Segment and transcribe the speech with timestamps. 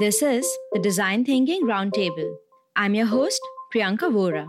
[0.00, 2.34] This is the Design Thinking Roundtable.
[2.74, 3.38] I'm your host,
[3.70, 4.46] Priyanka Vora.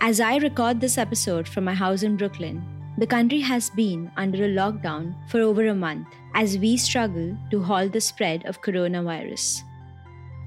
[0.00, 2.64] As I record this episode from my house in Brooklyn,
[2.98, 7.62] the country has been under a lockdown for over a month as we struggle to
[7.62, 9.62] halt the spread of coronavirus.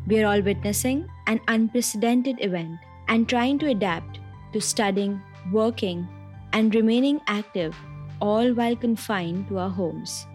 [0.10, 4.20] We are all witnessing an unprecedented event and trying to adapt
[4.54, 6.08] to studying, working,
[6.52, 7.76] and remaining active,
[8.20, 10.26] all while confined to our homes.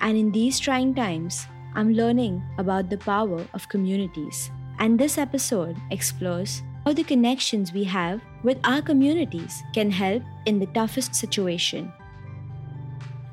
[0.00, 4.50] And in these trying times, I'm learning about the power of communities.
[4.80, 10.58] And this episode explores how the connections we have with our communities can help in
[10.58, 11.92] the toughest situation.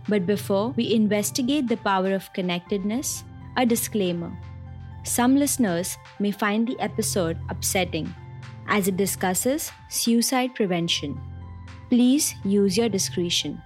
[0.07, 3.23] But before we investigate the power of connectedness,
[3.55, 4.37] a disclaimer.
[5.07, 8.13] Some listeners may find the episode upsetting
[8.67, 11.17] as it discusses suicide prevention.
[11.89, 13.61] Please use your discretion.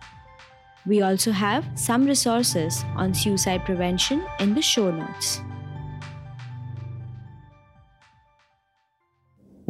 [0.86, 5.42] We also have some resources on suicide prevention in the show notes.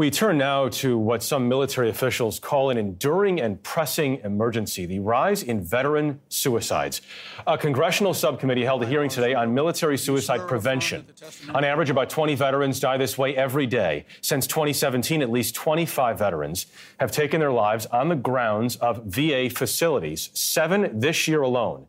[0.02, 4.98] We turn now to what some military officials call an enduring and pressing emergency the
[4.98, 7.04] rise in veteran suicides.
[7.46, 11.06] A congressional subcommittee held a hearing today on military suicide prevention.
[11.54, 14.08] On average, about 20 veterans die this way every day.
[14.22, 16.66] Since 2017, at least 25 veterans
[17.00, 21.86] have taken their lives on the grounds of VA facilities, seven this year alone.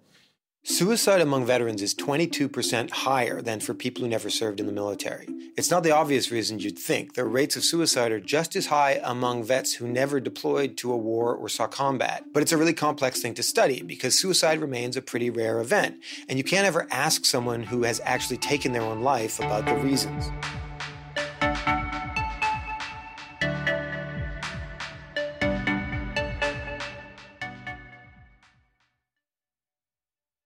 [0.65, 5.27] Suicide among veterans is 22% higher than for people who never served in the military.
[5.57, 7.15] It's not the obvious reason you'd think.
[7.15, 10.97] The rates of suicide are just as high among vets who never deployed to a
[10.97, 12.27] war or saw combat.
[12.33, 15.97] But it's a really complex thing to study because suicide remains a pretty rare event,
[16.29, 19.75] and you can't ever ask someone who has actually taken their own life about the
[19.75, 20.31] reasons.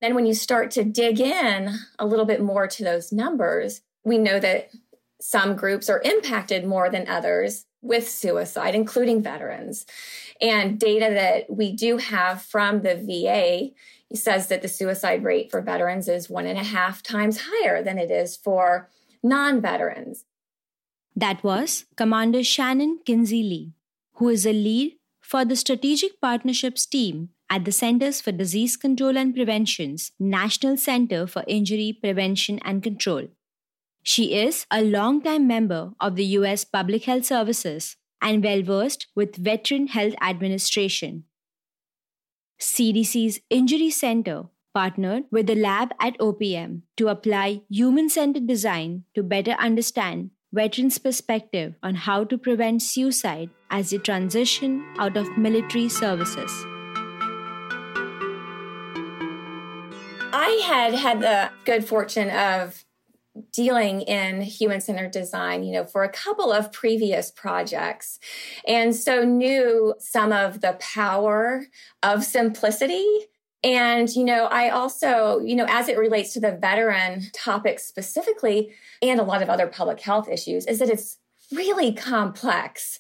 [0.07, 4.19] Then, when you start to dig in a little bit more to those numbers, we
[4.19, 4.71] know that
[5.21, 9.85] some groups are impacted more than others with suicide, including veterans.
[10.41, 15.61] And data that we do have from the VA says that the suicide rate for
[15.61, 18.89] veterans is one and a half times higher than it is for
[19.25, 20.25] non veterans.
[21.17, 23.73] That was Commander Shannon Kinzie Lee,
[24.19, 29.17] who is a lead for the Strategic Partnerships team at the Centers for Disease Control
[29.17, 33.29] and Prevention's National Center for Injury Prevention and Control.
[34.03, 36.65] She is a longtime member of the U.S.
[36.65, 41.25] Public Health Services and well versed with Veteran Health Administration.
[42.61, 49.23] CDC's Injury Center partnered with the lab at OPM to apply human centered design to
[49.23, 55.89] better understand veterans' perspective on how to prevent suicide as they transition out of military
[55.89, 56.76] services.
[60.39, 62.85] I had had the good fortune of
[63.55, 68.19] dealing in human centered design, you know, for a couple of previous projects.
[68.69, 71.65] And so knew some of the power
[72.03, 73.07] of simplicity.
[73.65, 78.75] And, you know, I also, you know, as it relates to the veteran topic specifically,
[79.01, 81.17] and a lot of other public health issues, is that it's
[81.53, 82.99] really complex.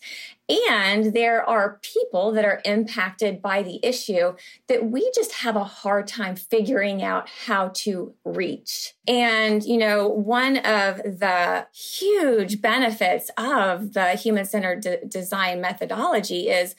[0.71, 4.35] And there are people that are impacted by the issue
[4.69, 8.95] that we just have a hard time figuring out how to reach.
[9.09, 16.49] And, you know, one of the huge benefits of the human centered de- design methodology
[16.49, 16.77] is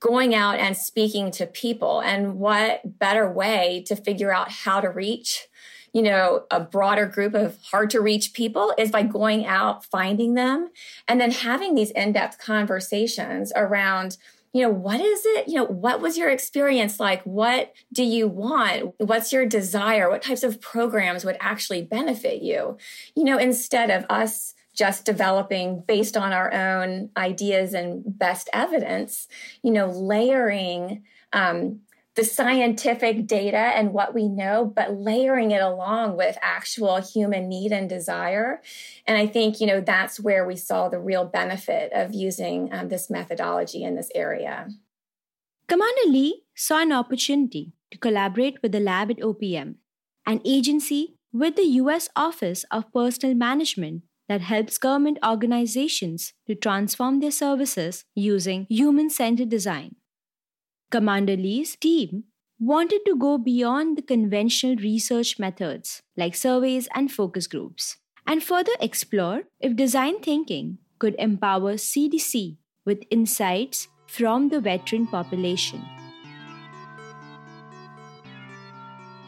[0.00, 2.00] going out and speaking to people.
[2.00, 5.46] And what better way to figure out how to reach
[5.94, 10.34] you know, a broader group of hard to reach people is by going out, finding
[10.34, 10.70] them,
[11.08, 14.18] and then having these in depth conversations around
[14.52, 15.48] you know, what is it?
[15.48, 17.20] You know, what was your experience like?
[17.24, 18.94] What do you want?
[18.98, 20.08] What's your desire?
[20.08, 22.78] What types of programs would actually benefit you?
[23.16, 29.26] You know, instead of us just developing based on our own ideas and best evidence,
[29.64, 31.02] you know, layering
[31.32, 31.80] um,
[32.14, 37.72] the scientific data and what we know, but layering it along with actual human need
[37.72, 38.62] and desire.
[39.06, 42.88] And I think, you know, that's where we saw the real benefit of using um,
[42.88, 44.68] this methodology in this area.
[45.66, 49.76] Commander Lee saw an opportunity to collaborate with the lab at OPM,
[50.26, 52.08] an agency with the U.S.
[52.14, 59.48] Office of Personnel Management that helps government organizations to transform their services using human centered
[59.48, 59.96] design.
[60.94, 62.22] Commander Lee's team
[62.60, 67.96] wanted to go beyond the conventional research methods like surveys and focus groups
[68.28, 75.82] and further explore if design thinking could empower CDC with insights from the veteran population.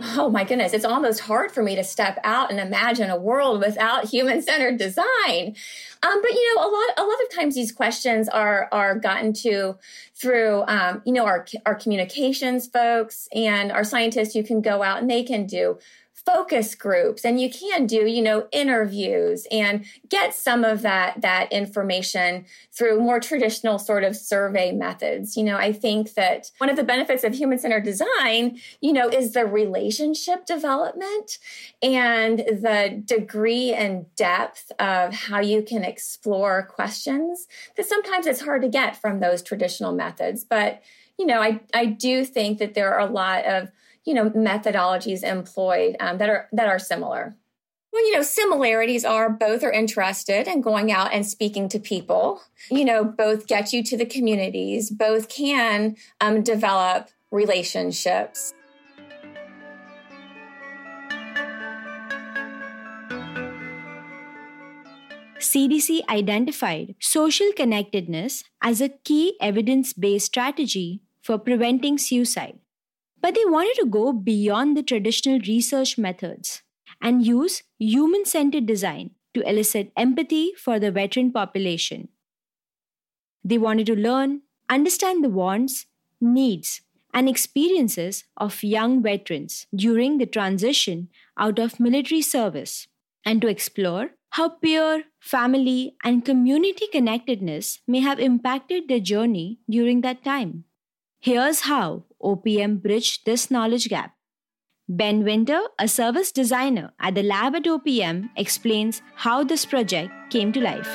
[0.19, 3.61] oh my goodness, it's almost hard for me to step out and imagine a world
[3.61, 5.57] without human centered design.
[6.03, 9.33] Um, but you know, a lot a lot of times these questions are are gotten
[9.35, 9.77] to
[10.15, 15.01] through um, you know our our communications folks and our scientists who can go out
[15.01, 15.79] and they can do
[16.27, 21.51] focus groups and you can do you know interviews and get some of that that
[21.53, 25.37] information through more traditional sort of survey methods.
[25.37, 29.09] You know i think that one of the benefits of human centered design you know
[29.09, 31.39] is the relationship development
[31.81, 37.47] and the degree and depth of how you can explore questions
[37.77, 40.45] that sometimes it's hard to get from those traditional methods.
[40.45, 40.83] But
[41.19, 43.71] you know i i do think that there are a lot of
[44.07, 47.37] you know methodologies employed um, that are that are similar
[47.97, 52.43] well, you know, similarities are both are interested in going out and speaking to people.
[52.71, 58.53] You know, both get you to the communities, both can um, develop relationships.
[65.39, 72.59] CDC identified social connectedness as a key evidence based strategy for preventing suicide.
[73.21, 76.63] But they wanted to go beyond the traditional research methods
[77.01, 82.09] and use human centered design to elicit empathy for the veteran population.
[83.45, 85.87] They wanted to learn, understand the wants,
[86.21, 86.83] needs,
[87.15, 91.09] and experiences of young veterans during the transition
[91.39, 92.89] out of military service,
[93.25, 100.03] and to explore how peer, family, and community connectedness may have impacted their journey during
[100.03, 100.65] that time.
[101.21, 104.13] Here's how OPM bridged this knowledge gap.
[104.89, 110.53] Ben Winter, a service designer at the lab at OPM, explains how this project came
[110.53, 110.87] to life.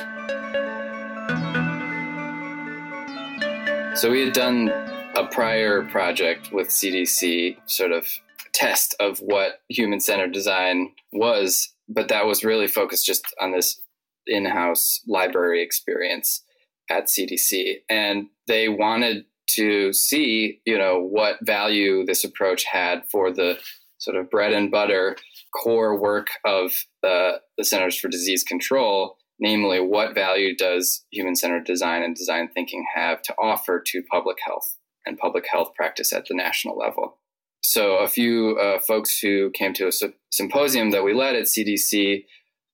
[3.94, 4.70] So, we had done
[5.14, 8.06] a prior project with CDC, sort of
[8.54, 13.80] test of what human centered design was, but that was really focused just on this
[14.26, 16.42] in house library experience
[16.88, 17.76] at CDC.
[17.90, 23.58] And they wanted to see, you know, what value this approach had for the
[23.98, 25.16] sort of bread and butter
[25.54, 26.72] core work of
[27.02, 32.48] the, the Centers for Disease Control, namely, what value does human centered design and design
[32.52, 34.76] thinking have to offer to public health
[35.06, 37.18] and public health practice at the national level?
[37.62, 39.92] So, a few uh, folks who came to a
[40.30, 42.24] symposium that we led at CDC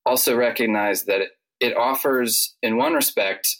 [0.06, 1.20] also recognized that
[1.60, 3.56] it offers, in one respect,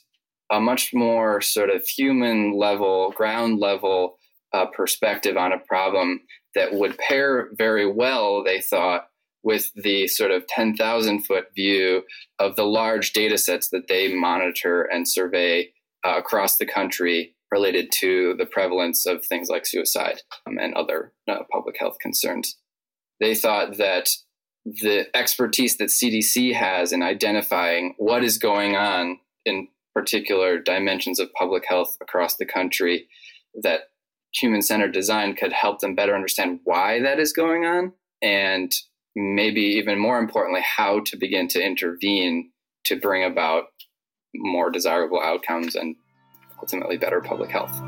[0.50, 4.18] a much more sort of human level, ground level
[4.52, 6.20] uh, perspective on a problem
[6.54, 9.08] that would pair very well, they thought,
[9.42, 12.02] with the sort of 10,000 foot view
[12.38, 15.70] of the large data sets that they monitor and survey
[16.06, 21.12] uh, across the country related to the prevalence of things like suicide um, and other
[21.28, 22.56] uh, public health concerns.
[23.20, 24.08] They thought that
[24.64, 29.68] the expertise that CDC has in identifying what is going on in
[29.98, 33.08] particular dimensions of public health across the country
[33.62, 33.80] that
[34.32, 37.92] human centered design could help them better understand why that is going on
[38.22, 38.72] and
[39.16, 42.52] maybe even more importantly how to begin to intervene
[42.84, 43.64] to bring about
[44.36, 45.96] more desirable outcomes and
[46.60, 47.82] ultimately better public health.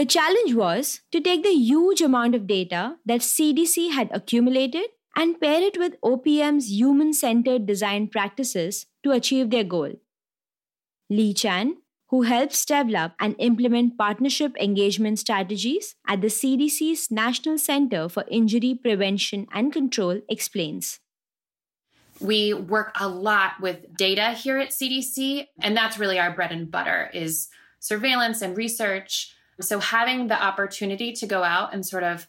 [0.00, 5.38] The challenge was to take the huge amount of data that CDC had accumulated and
[5.38, 9.92] pair it with OPM's human centered design practices to achieve their goal.
[11.10, 11.76] Leah Chan,
[12.08, 18.74] who helps develop and implement partnership engagement strategies at the CDC's National Center for Injury
[18.82, 20.98] Prevention and Control, explains.
[22.20, 26.70] We work a lot with data here at CDC, and that's really our bread and
[26.70, 27.48] butter is
[27.80, 32.26] surveillance and research so having the opportunity to go out and sort of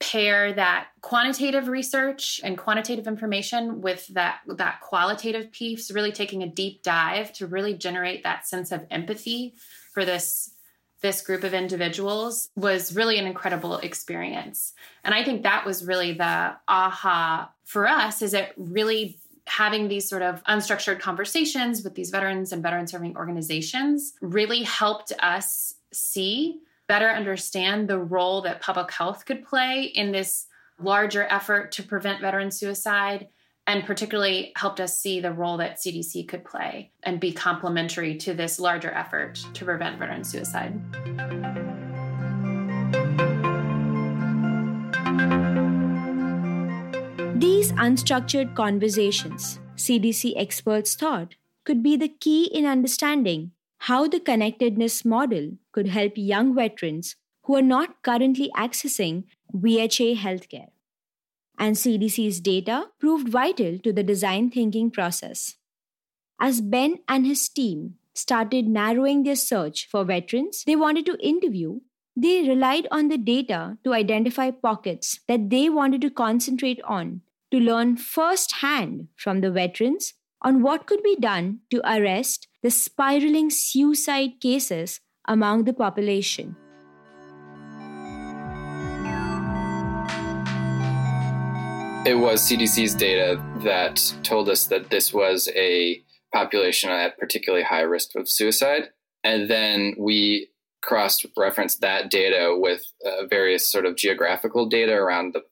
[0.00, 6.48] pair that quantitative research and quantitative information with that that qualitative piece really taking a
[6.48, 9.54] deep dive to really generate that sense of empathy
[9.92, 10.50] for this
[11.00, 14.72] this group of individuals was really an incredible experience.
[15.04, 20.08] And i think that was really the aha for us is it really having these
[20.08, 26.60] sort of unstructured conversations with these veterans and veteran serving organizations really helped us see,
[26.86, 30.46] better understand the role that public health could play in this
[30.80, 33.28] larger effort to prevent veteran suicide,
[33.66, 38.34] and particularly helped us see the role that CDC could play and be complementary to
[38.34, 40.78] this larger effort to prevent veteran suicide.
[47.40, 53.52] These unstructured conversations, CDC experts thought, could be the key in understanding
[53.86, 59.24] how the connectedness model could help young veterans who are not currently accessing
[59.54, 60.68] VHA healthcare.
[61.58, 65.56] And CDC's data proved vital to the design thinking process.
[66.40, 71.80] As Ben and his team started narrowing their search for veterans they wanted to interview,
[72.16, 77.58] they relied on the data to identify pockets that they wanted to concentrate on to
[77.58, 84.40] learn firsthand from the veterans on what could be done to arrest the spiraling suicide
[84.40, 86.56] cases among the population.
[92.06, 96.02] It was CDC's data that told us that this was a
[96.32, 98.84] population at particularly high risk of suicide.
[99.22, 100.48] And then we
[100.82, 105.42] cross referenced that data with uh, various sort of geographical data around the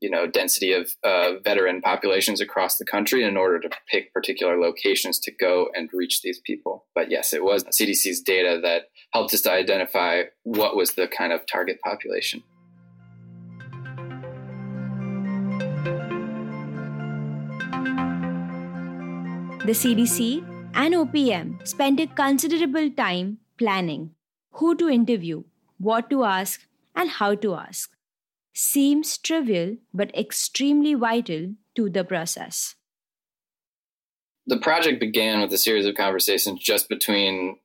[0.00, 4.58] you know density of uh, veteran populations across the country in order to pick particular
[4.58, 9.34] locations to go and reach these people but yes it was cdc's data that helped
[9.34, 12.42] us to identify what was the kind of target population
[19.62, 20.42] The CDC
[20.74, 24.10] and OPM spent a considerable time planning
[24.52, 25.44] who to interview,
[25.78, 26.66] what to ask,
[26.96, 27.90] and how to ask.
[28.62, 32.74] Seems trivial but extremely vital to the process.
[34.46, 37.56] The project began with a series of conversations just between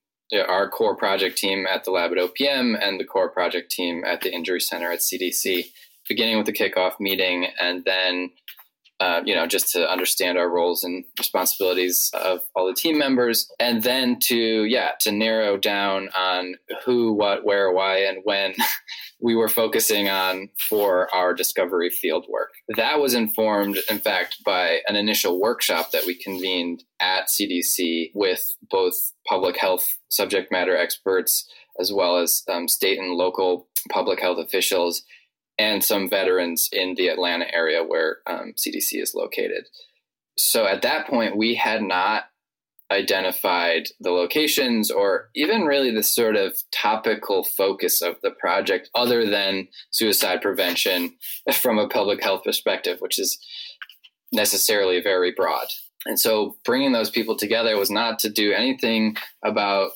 [0.47, 4.21] our core project team at the lab at OPM and the core project team at
[4.21, 5.65] the Injury Center at CDC,
[6.07, 8.29] beginning with the kickoff meeting and then
[9.01, 13.51] uh, you know, just to understand our roles and responsibilities of all the team members,
[13.59, 18.53] and then to yeah, to narrow down on who, what, where, why, and when
[19.21, 22.51] we were focusing on for our discovery field work.
[22.75, 28.55] That was informed, in fact, by an initial workshop that we convened at CDC with
[28.69, 28.93] both
[29.27, 35.03] public health subject matter experts as well as um, state and local public health officials
[35.57, 39.65] and some veterans in the Atlanta area where um, CDC is located.
[40.37, 42.25] So at that point, we had not
[42.91, 49.27] identified the locations or even really the sort of topical focus of the project other
[49.27, 51.15] than suicide prevention
[51.53, 53.39] from a public health perspective, which is
[54.31, 55.67] necessarily very broad.
[56.05, 59.91] And so bringing those people together was not to do anything about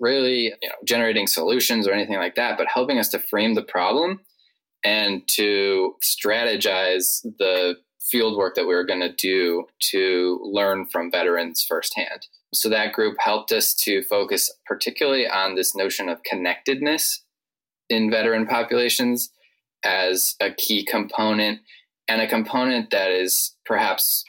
[0.00, 3.62] really you know, generating solutions or anything like that, but helping us to frame the
[3.62, 4.20] problem
[4.84, 7.76] and to strategize the
[8.10, 12.26] field work that we were going to do to learn from veterans firsthand.
[12.54, 17.22] So that group helped us to focus particularly on this notion of connectedness
[17.88, 19.30] in veteran populations
[19.84, 21.60] as a key component
[22.08, 24.24] and a component that is perhaps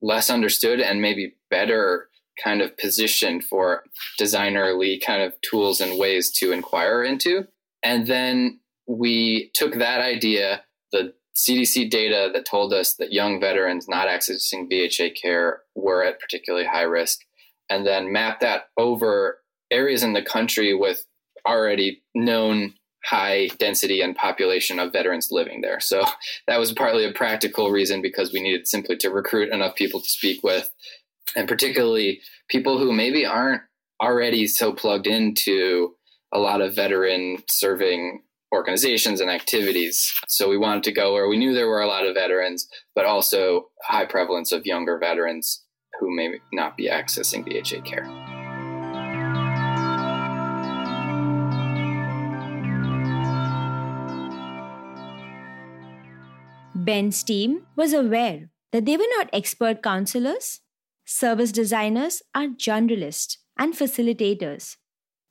[0.00, 2.08] less understood and maybe better
[2.42, 3.82] kind of positioned for
[4.20, 7.46] designerly kind of tools and ways to inquire into.
[7.82, 13.86] And then we took that idea, the CDC data that told us that young veterans
[13.88, 17.20] not accessing VHA care were at particularly high risk,
[17.70, 19.38] and then map that over
[19.70, 21.04] areas in the country with
[21.46, 25.78] already known high density and population of veterans living there.
[25.78, 26.04] So
[26.48, 30.08] that was partly a practical reason because we needed simply to recruit enough people to
[30.08, 30.68] speak with,
[31.36, 33.62] and particularly people who maybe aren't
[34.02, 35.94] already so plugged into
[36.32, 40.12] a lot of veteran serving organizations and activities.
[40.28, 43.04] So we wanted to go where we knew there were a lot of veterans, but
[43.04, 45.64] also high prevalence of younger veterans
[46.00, 48.08] who may not be accessing VHA care.
[56.74, 60.60] Ben's team was aware that they were not expert counselors.
[61.04, 64.76] Service designers are generalists and facilitators.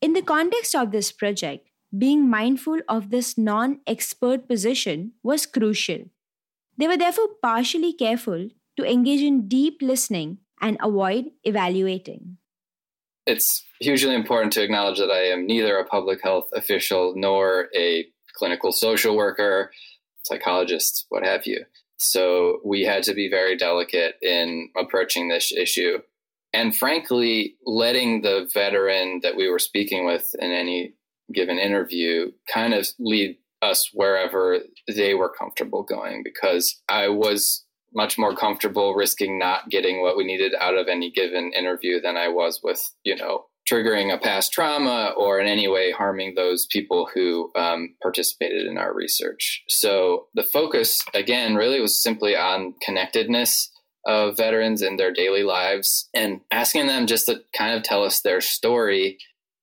[0.01, 1.67] In the context of this project,
[1.97, 6.05] being mindful of this non expert position was crucial.
[6.77, 12.37] They were therefore partially careful to engage in deep listening and avoid evaluating.
[13.25, 18.05] It's hugely important to acknowledge that I am neither a public health official nor a
[18.35, 19.71] clinical social worker,
[20.23, 21.65] psychologist, what have you.
[21.97, 25.97] So we had to be very delicate in approaching this issue.
[26.53, 30.93] And frankly, letting the veteran that we were speaking with in any
[31.33, 38.17] given interview kind of lead us wherever they were comfortable going because I was much
[38.17, 42.27] more comfortable risking not getting what we needed out of any given interview than I
[42.27, 47.09] was with, you know, triggering a past trauma or in any way harming those people
[47.13, 49.63] who um, participated in our research.
[49.67, 53.69] So the focus, again, really was simply on connectedness
[54.05, 58.21] of veterans in their daily lives and asking them just to kind of tell us
[58.21, 59.17] their story,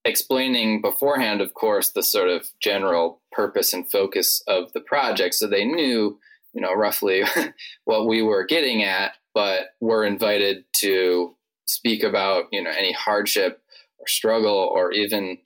[0.05, 5.47] explaining beforehand, of course, the sort of general purpose and focus of the project so
[5.47, 6.19] they knew,
[6.53, 7.23] you know, roughly
[7.85, 11.35] what we were getting at, but were invited to
[11.67, 13.63] speak about, you know, any hardship
[13.99, 15.39] or struggle or even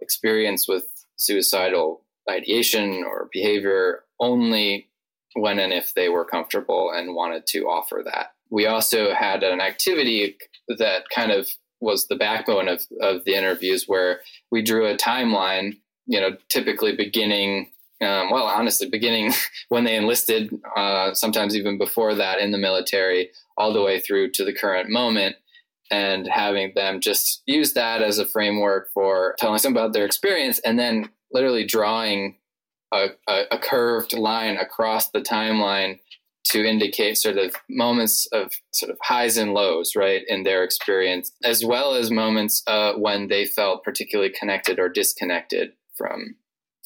[0.00, 0.84] experience with
[1.16, 4.88] suicidal ideation or behavior only
[5.34, 8.32] when and if they were comfortable and wanted to offer that.
[8.50, 10.36] We also had an activity
[10.68, 11.48] that kind of
[11.82, 14.20] was the backbone of, of the interviews where
[14.50, 17.70] we drew a timeline, you know, typically beginning,
[18.00, 19.32] um, well, honestly, beginning
[19.68, 24.30] when they enlisted, uh, sometimes even before that in the military, all the way through
[24.30, 25.36] to the current moment
[25.90, 30.58] and having them just use that as a framework for telling us about their experience
[30.60, 32.36] and then literally drawing
[32.92, 35.98] a, a, a, curved line across the timeline
[36.44, 41.30] to indicate sort of moments of sort of highs and lows, right, in their experience,
[41.44, 46.36] as well as moments uh, when they felt particularly connected or disconnected from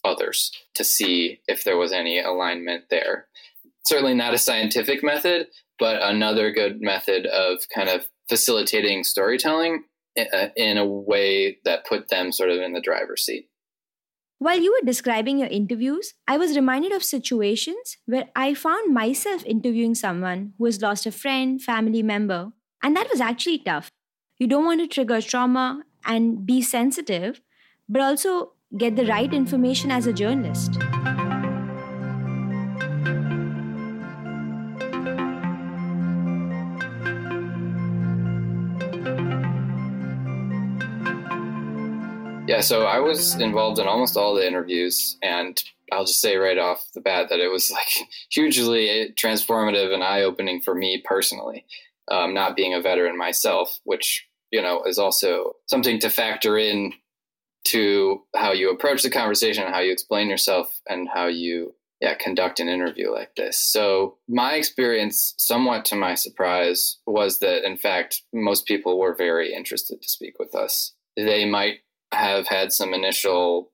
[0.05, 3.27] others to see if there was any alignment there.
[3.87, 5.49] Certainly not a scientific method,
[5.79, 9.85] but another good method of kind of facilitating storytelling
[10.19, 13.49] uh, in a way that put them sort of in the driver's seat.
[14.39, 19.43] While you were describing your interviews, I was reminded of situations where I found myself
[19.47, 22.53] interviewing someone who has lost a friend, family member,
[22.83, 23.91] and that was actually tough.
[24.39, 27.41] You don't want to trigger trauma and be sensitive,
[27.89, 30.77] but also get the right information as a journalist.
[42.57, 46.57] Yeah, so I was involved in almost all the interviews, and I'll just say right
[46.57, 51.67] off the bat that it was like hugely transformative and eye opening for me personally.
[52.11, 56.95] Um, not being a veteran myself, which you know is also something to factor in
[57.67, 62.59] to how you approach the conversation, how you explain yourself, and how you yeah conduct
[62.59, 63.59] an interview like this.
[63.59, 69.53] So my experience, somewhat to my surprise, was that in fact most people were very
[69.53, 70.95] interested to speak with us.
[71.19, 71.81] They might
[72.17, 73.73] have had some initial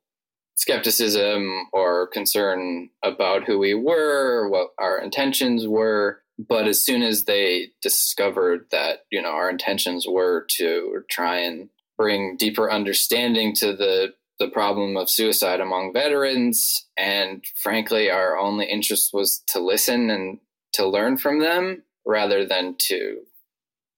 [0.54, 6.22] skepticism or concern about who we were, what our intentions were.
[6.38, 11.68] But as soon as they discovered that, you know, our intentions were to try and
[11.96, 18.66] bring deeper understanding to the the problem of suicide among veterans, and frankly, our only
[18.66, 20.38] interest was to listen and
[20.72, 23.18] to learn from them rather than to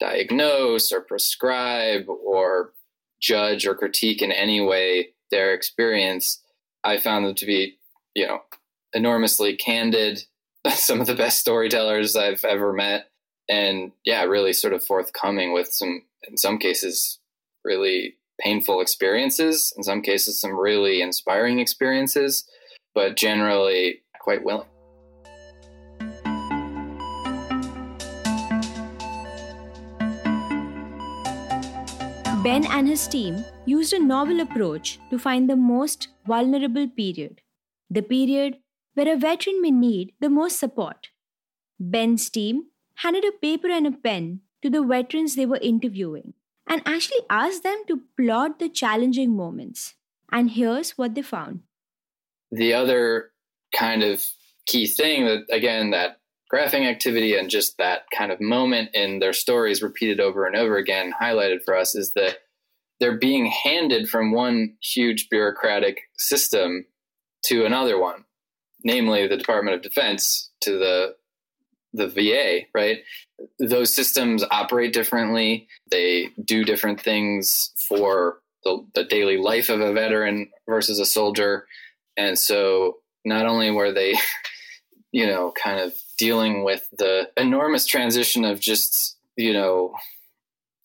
[0.01, 2.74] diagnose or prescribe or
[3.25, 6.43] judge or critique in any way their experience,
[6.85, 7.79] I found them to be,
[8.15, 8.41] you know,
[8.93, 10.25] enormously candid,
[10.75, 13.09] some of the best storytellers I've ever met.
[13.49, 17.19] And yeah, really sort of forthcoming with some, in some cases,
[17.65, 22.45] really painful experiences, in some cases, some really inspiring experiences,
[22.95, 24.67] but generally quite willing.
[32.45, 37.41] Ben and his team used a novel approach to find the most vulnerable period,
[37.89, 38.59] the period
[38.93, 41.09] where a veteran may need the most support.
[41.81, 46.35] Ben's team handed a paper and a pen to the veterans they were interviewing
[46.67, 49.95] and actually asked them to plot the challenging moments.
[50.31, 51.61] And here's what they found.
[52.53, 53.31] The other
[53.75, 54.23] kind of
[54.67, 56.19] key thing that, again, that
[56.55, 60.77] graphing activity and just that kind of moment in their stories repeated over and over
[60.77, 62.37] again highlighted for us is that
[63.01, 66.87] they're being handed from one huge bureaucratic system
[67.45, 68.25] to another one,
[68.85, 71.17] namely the Department of Defense to the
[71.97, 72.99] the VA, right?
[73.61, 75.69] Those systems operate differently.
[75.93, 81.67] They do different things for the, the daily life of a veteran versus a soldier.
[82.17, 84.17] And so not only were they,
[85.13, 89.95] you know, kind of dealing with the enormous transition of just, you know,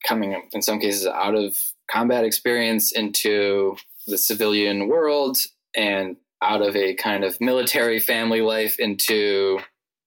[0.08, 1.56] coming in some cases out of
[1.92, 3.76] combat experience into
[4.08, 5.38] the civilian world
[5.76, 9.60] and out of a kind of military family life into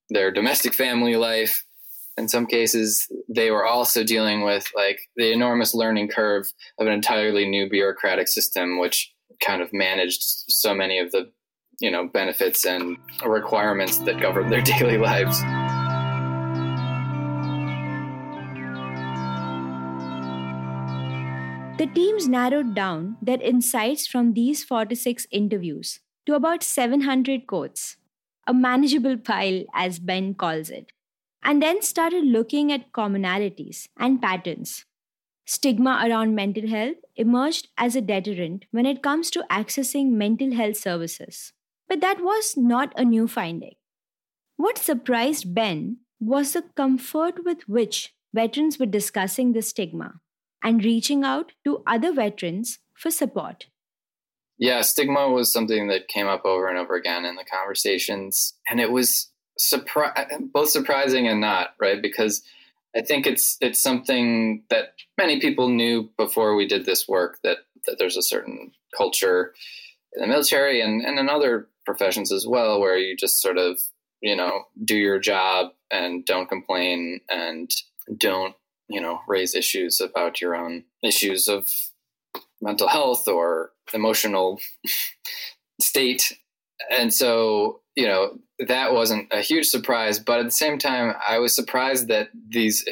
[0.08, 1.64] their domestic family life.
[2.16, 6.92] In some cases, they were also dealing with like the enormous learning curve of an
[6.92, 9.12] entirely new bureaucratic system, which
[9.44, 11.30] kind of managed so many of the
[11.82, 15.42] you know benefits and requirements that govern their daily lives.
[21.78, 27.96] The teams narrowed down their insights from these 46 interviews to about 700 quotes,
[28.46, 30.92] a manageable pile, as Ben calls it,
[31.42, 34.84] and then started looking at commonalities and patterns.
[35.44, 40.76] Stigma around mental health emerged as a deterrent when it comes to accessing mental health
[40.76, 41.52] services.
[41.88, 43.74] But that was not a new finding.
[44.56, 50.20] What surprised Ben was the comfort with which veterans were discussing the stigma
[50.62, 53.66] and reaching out to other veterans for support.
[54.58, 58.54] Yeah, stigma was something that came up over and over again in the conversations.
[58.70, 60.14] And it was surpri-
[60.52, 62.00] both surprising and not, right?
[62.00, 62.42] Because
[62.94, 67.58] I think it's it's something that many people knew before we did this work that,
[67.86, 69.54] that there's a certain culture
[70.14, 73.78] in the military and, and in other professions as well where you just sort of,
[74.20, 77.70] you know, do your job and don't complain and
[78.16, 78.54] don't
[78.88, 81.70] you know raise issues about your own issues of
[82.60, 84.60] mental health or emotional
[85.80, 86.36] state.
[86.90, 91.38] And so you know that wasn't a huge surprise but at the same time i
[91.38, 92.86] was surprised that these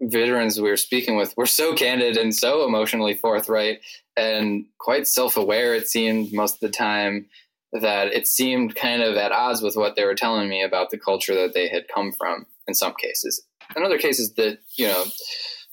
[0.00, 3.80] veterans we were speaking with were so candid and so emotionally forthright
[4.16, 7.26] and quite self-aware it seemed most of the time
[7.74, 10.98] that it seemed kind of at odds with what they were telling me about the
[10.98, 13.44] culture that they had come from in some cases.
[13.76, 15.04] In other cases that you know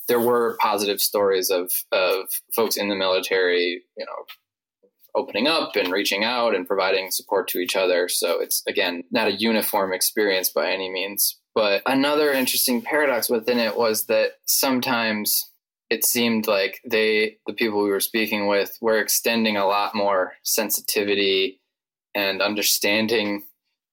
[0.08, 4.26] there were positive stories of of folks in the military you know
[5.14, 8.08] opening up and reaching out and providing support to each other.
[8.08, 11.38] So it's again not a uniform experience by any means.
[11.54, 15.52] But another interesting paradox within it was that sometimes
[15.92, 20.34] it seemed like they the people we were speaking with were extending a lot more
[20.44, 21.61] sensitivity
[22.16, 23.44] and understanding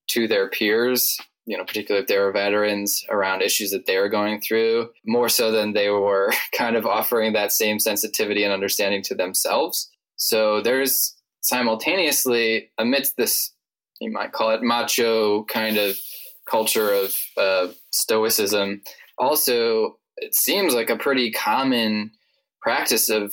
[0.08, 4.10] to their peers you know, particularly if they were veterans around issues that they were
[4.10, 9.02] going through, more so than they were kind of offering that same sensitivity and understanding
[9.04, 9.90] to themselves.
[10.16, 13.50] So there's simultaneously, amidst this,
[13.98, 15.98] you might call it macho kind of
[16.46, 18.82] culture of uh, stoicism,
[19.18, 22.12] also, it seems like a pretty common
[22.60, 23.32] practice of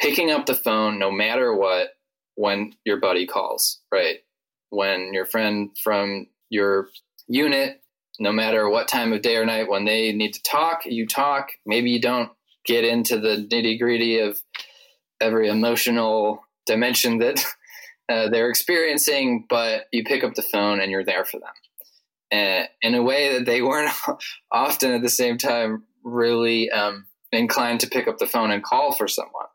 [0.00, 1.88] picking up the phone no matter what
[2.34, 4.18] when your buddy calls, right?
[4.70, 6.88] When your friend from your
[7.28, 7.80] unit,
[8.18, 11.50] no matter what time of day or night, when they need to talk, you talk.
[11.66, 12.30] Maybe you don't
[12.64, 14.40] get into the nitty gritty of
[15.20, 17.44] every emotional dimension that
[18.08, 21.50] uh, they're experiencing, but you pick up the phone and you're there for them.
[22.30, 23.92] And in a way that they weren't
[24.52, 28.92] often at the same time really um, inclined to pick up the phone and call
[28.92, 29.46] for someone.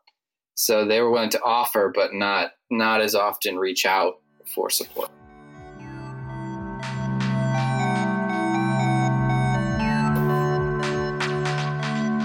[0.60, 5.08] So they were willing to offer, but not not as often reach out for support.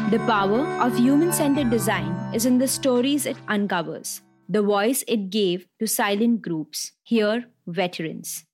[0.09, 5.29] The power of human centered design is in the stories it uncovers, the voice it
[5.29, 8.45] gave to silent groups, here, veterans.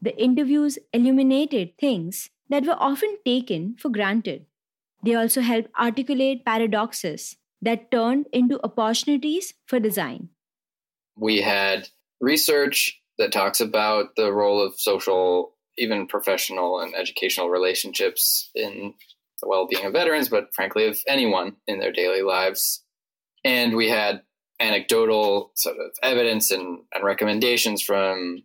[0.00, 4.46] The interviews illuminated things that were often taken for granted.
[5.02, 10.28] They also helped articulate paradoxes that turned into opportunities for design.
[11.16, 11.88] We had
[12.20, 18.94] research that talks about the role of social, even professional and educational relationships in
[19.40, 22.82] the well being of veterans, but frankly, of anyone in their daily lives.
[23.44, 24.22] And we had
[24.60, 28.42] anecdotal sort of evidence and, and recommendations from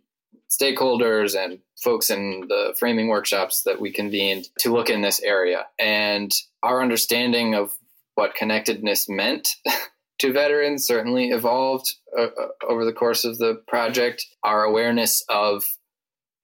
[0.50, 5.66] stakeholders and folks in the framing workshops that we convened to look in this area.
[5.78, 7.72] And our understanding of
[8.14, 9.48] what connectedness meant
[10.20, 14.24] to veterans certainly evolved uh, uh, over the course of the project.
[14.42, 15.64] Our awareness of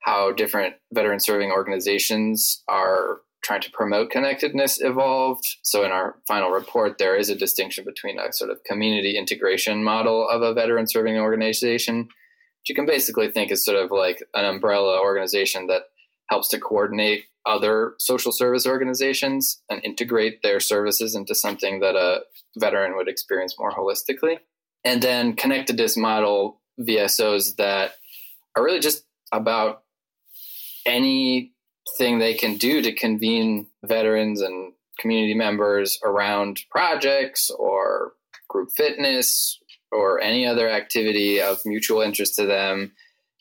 [0.01, 5.45] how different veteran serving organizations are trying to promote connectedness evolved.
[5.63, 9.83] So in our final report, there is a distinction between a sort of community integration
[9.83, 14.23] model of a veteran serving organization, which you can basically think is sort of like
[14.35, 15.85] an umbrella organization that
[16.31, 22.21] helps to coordinate other social service organizations and integrate their services into something that a
[22.59, 24.38] veteran would experience more holistically.
[24.85, 27.93] And then connectedness model VSOs that
[28.57, 29.83] are really just about
[30.87, 31.53] any
[31.99, 38.12] thing they can do to convene veterans and community members around projects or
[38.49, 39.59] group fitness
[39.90, 42.93] or any other activity of mutual interest to them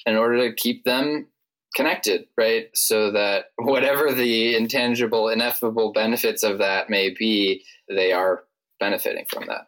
[0.06, 1.28] in order to keep them
[1.76, 2.68] connected, right?
[2.74, 8.44] So that whatever the intangible, ineffable benefits of that may be, they are
[8.80, 9.68] benefiting from that.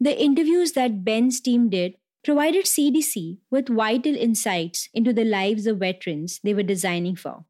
[0.00, 5.78] The interviews that Ben's team did provided CDC with vital insights into the lives of
[5.78, 7.44] veterans they were designing for.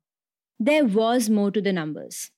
[0.59, 2.30] There was more to the numbers.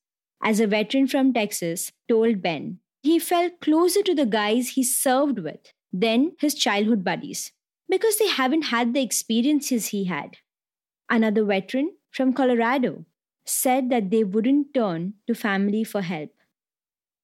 [0.42, 5.38] As a veteran from Texas told Ben, he felt closer to the guys he served
[5.38, 7.52] with than his childhood buddies
[7.88, 10.36] because they haven't had the experiences he had.
[11.08, 13.06] Another veteran from Colorado
[13.44, 16.30] said that they wouldn't turn to family for help.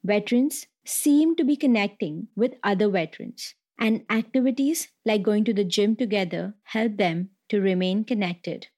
[0.05, 5.97] Veterans seem to be connecting with other veterans, and activities like going to the gym
[5.97, 8.69] together help them to remain connected.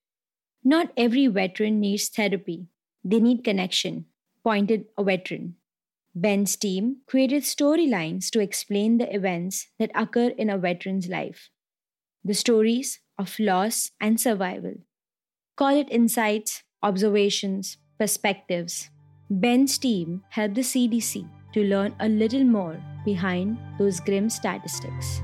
[0.64, 2.68] Not every veteran needs therapy,
[3.04, 4.06] they need connection,
[4.42, 5.56] pointed a veteran.
[6.14, 11.50] Ben's team created storylines to explain the events that occur in a veteran's life.
[12.24, 14.76] The stories of loss and survival.
[15.56, 18.90] Call it insights, observations, perspectives.
[19.30, 25.22] Ben's team helped the CDC to learn a little more behind those grim statistics.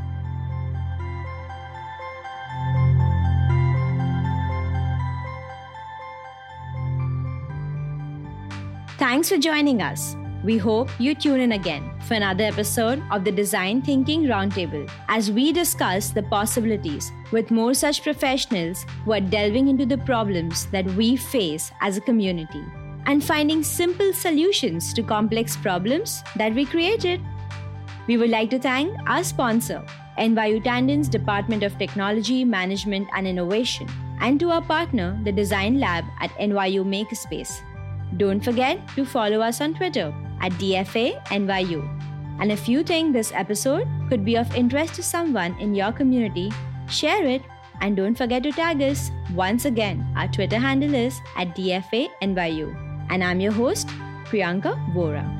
[8.98, 10.14] Thanks for joining us.
[10.42, 15.30] We hope you tune in again for another episode of the Design Thinking Roundtable as
[15.30, 20.86] we discuss the possibilities with more such professionals who are delving into the problems that
[20.92, 22.64] we face as a community
[23.04, 27.20] and finding simple solutions to complex problems that we created.
[28.06, 29.84] We would like to thank our sponsor,
[30.18, 33.88] NYU Tandon's Department of Technology, Management and Innovation,
[34.20, 37.60] and to our partner, the Design Lab at NYU Makerspace.
[38.16, 41.82] Don't forget to follow us on Twitter at DFA NYU.
[42.40, 46.50] And if you think this episode could be of interest to someone in your community,
[46.88, 47.42] share it
[47.80, 49.10] and don't forget to tag us.
[49.34, 52.74] Once again, our Twitter handle is at DFA NYU.
[53.10, 53.88] And I'm your host,
[54.24, 55.39] Priyanka Vora.